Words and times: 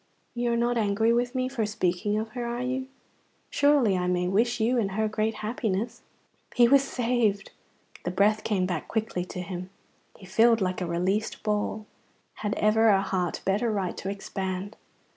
You 0.33 0.51
are 0.51 0.57
not 0.57 0.79
angry 0.79 1.13
with 1.13 1.35
me 1.35 1.47
for 1.47 1.63
speaking 1.67 2.17
of 2.17 2.29
her, 2.29 2.43
are 2.47 2.63
you? 2.63 2.87
Surely 3.51 3.95
I 3.95 4.07
may 4.07 4.27
wish 4.27 4.59
you 4.59 4.79
and 4.79 4.93
her 4.93 5.07
great 5.07 5.35
happiness." 5.45 6.01
He 6.55 6.67
was 6.67 6.83
saved. 6.83 7.51
The 8.03 8.09
breath 8.09 8.43
came 8.43 8.65
back 8.65 8.87
quickly 8.87 9.25
to 9.25 9.41
him. 9.43 9.69
He 10.17 10.25
filled 10.25 10.59
like 10.59 10.81
a 10.81 10.87
released 10.87 11.43
ball. 11.43 11.85
Had 12.41 12.55
ever 12.55 12.87
a 12.87 13.03
heart 13.03 13.41
better 13.45 13.69
right 13.71 13.95
to 13.97 14.09
expand? 14.09 14.75